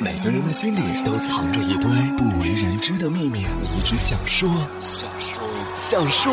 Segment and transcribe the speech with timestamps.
[0.00, 4.48] 每个人的心里都藏着一堆不为人知的秘密，你一直想说，
[4.80, 5.40] 想说，
[5.72, 6.32] 想说，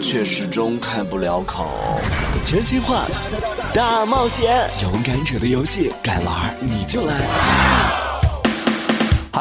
[0.00, 1.68] 却始终开不了口。
[2.46, 3.04] 真心话
[3.74, 7.89] 大冒险，勇敢者的游戏，敢玩你就来。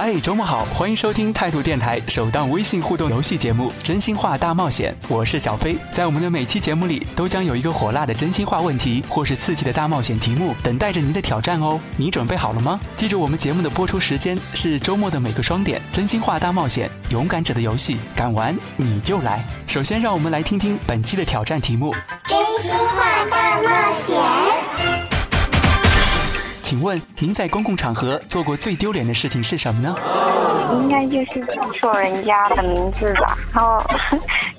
[0.02, 5.76] 嗨，周末好，欢迎收听态度电台首档微信互动游戏节目《真心话大冒险》，我是小飞。
[5.92, 11.78] 在我们的每期节目里，都将有一个火辣的真心话问题，或是刺激的大冒险题目，等待着您的挑战哦。
[11.98, 12.80] 你准备好了吗？
[12.96, 15.82] 记住，我们节目的播出时间是周末的每个双点。
[15.92, 19.44] 真心话大冒险，勇敢者的游戏，敢玩你就来。
[19.68, 21.94] 首先，让我们来听听本期的挑战题目：
[22.26, 24.39] 真心话大冒险。
[26.70, 29.96] 请问您在公共场合做过最丢脸的事情是什么呢？
[30.80, 33.84] 应该就是叫错人家的名字吧，然后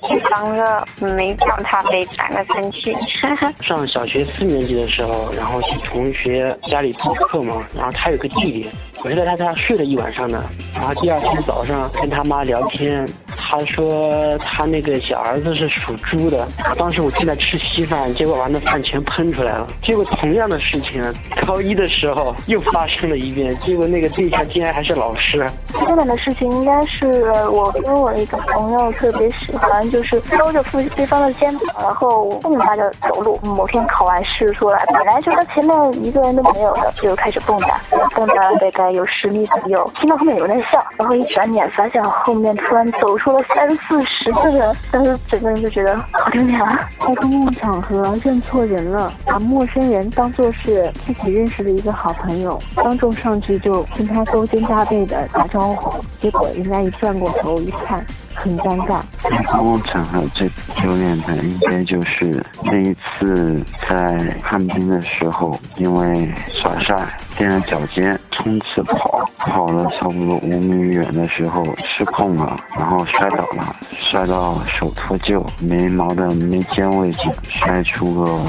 [0.01, 2.93] 就当着没叫他被占了生气。
[3.63, 8.69] 上小学四年级的时候，然后去同学家里做客嘛，然后他有个弟弟，
[9.05, 13.07] 我是在他家睡了一晚上的，然后第二天早上跟他妈聊天。
[13.51, 19.67] 他说他那个小儿子是属猪的，当时我正在吃稀饭，结果把那饭全喷出来了。
[19.85, 21.03] 结果同样的事情，
[21.45, 25.45] 高一的时候又发生了一遍，结果那个对象竟然还是老师。
[25.77, 27.05] 丢脸的事情应该是
[27.49, 33.37] 我跟我一个朋友特别喜欢，就是搂着对对方的肩膀，然后蹦跶着走路。
[33.43, 37.73] 某天考完试出来，本来就他前面一个人都没有的，就开始蹦跶，
[38.15, 43.40] 蹦跶大概有十米左右，听到后面有人在笑，然后一转眼发现后面突然走出了。
[43.43, 46.89] 三四十个人，但是整个人就觉得好丢脸啊！
[46.99, 58.05] 在公共场合认错人了，把陌生人当作是自己认识的一个好朋友，当众上去就跟他勾肩搭背的打招呼，结果人家一转过头一看。
[58.41, 59.01] 很尴尬。
[59.21, 66.97] 在公共场合最丢脸的，应该就是那一次在旱冰的时候，因为耍帅
[67.37, 78.39] 垫着脚尖冲刺跑，跑了差不多五米远的时候失控了，然后摔倒了，摔到手脱臼，眉毛的眉尖位置摔出个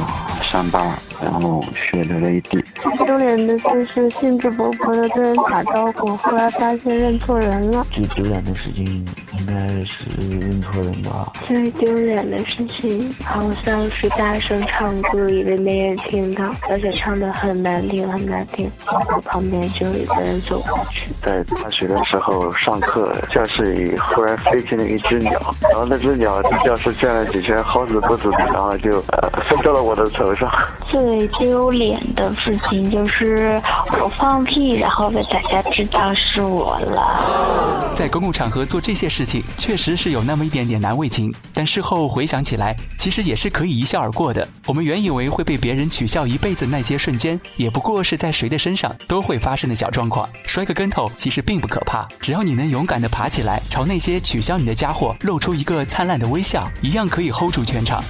[0.41, 0.81] 伤疤。
[1.23, 2.63] 然后血流了一地。
[2.83, 7.87] 最丢脸的事是兴致勃勃的跟人打招呼，后来发现认错人了。
[7.91, 11.33] 最丢脸的事情应该是认错人吧。
[11.47, 18.71] 最丢脸的事情好像是大声唱歌，以为没人听到，而且唱的很难听，很难听。
[18.87, 21.11] 然后旁边就有一个人走过去。
[21.23, 25.33] 在大学的时候上课，教室里忽然飞进了一只鸟，
[25.71, 30.51] 然后那只鸟在教室转了几圈，好死不死的，然后就呃飞到了我的头上。
[30.87, 33.61] 最最丢脸的事情就是
[34.01, 37.93] 我放屁，然后被大家知道是我了。
[37.95, 44.49] 在公共场合做这些事情，确实是有那么一点点难为情，但事后回想起来，其实也是可以一笑而过的。
[44.65, 50.27] 我们原以为会被别人取笑一辈子那些瞬间，也不过是在谁的身上都会发生的小状况。
[50.47, 58.03] 摔个跟头其实并不可怕，只要你能勇敢的爬起来，朝那些取笑你的家伙露出一个灿烂的微笑，一样可以 hold 住全场。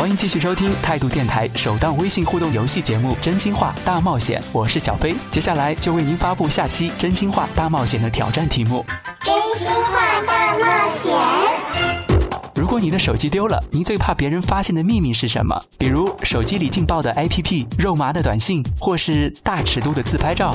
[0.00, 8.82] 欢迎继续收听态度电台首档微信互动游戏节目《真心话大冒险》，我是小飞，接下来就为您发布下期《真心话大冒险》的挑战题目。
[9.22, 11.99] 真心话大冒险。
[12.70, 15.60] 如果你的手机丢了，你最怕别人发现的秘密是什么？
[15.76, 20.54] 比如手机里劲爆的 APP、肉麻的短信，或是大尺度的自拍照？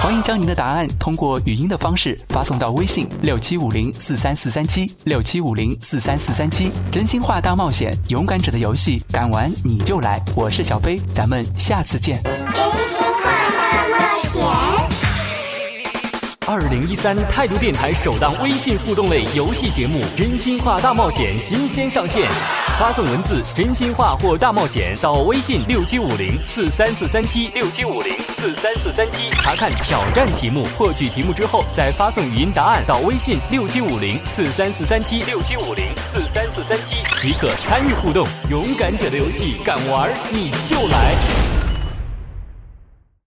[0.00, 6.70] 欢迎将您的答案通过语音的方式发送到微信六七五零四三四三七六七五零四三四三七。
[6.92, 10.22] 真心话大冒险，勇敢者的游戏，敢玩你就来！
[10.36, 12.22] 我是小飞，咱们下次见。
[16.48, 22.22] 二零一三态度电台首档微信互动类游戏节目《真心话大冒险》新鲜上线，
[22.78, 38.24] 发送文字“真心话”或“大冒险”到微信六七五零四三四三七六七五零四三四三七，查看挑战题目，获取题目之后再发送语音答案到微信六七五零四三四三七六七五零四三四三七即可参与互动。
[38.48, 41.55] 勇敢者的游戏，敢玩你就来！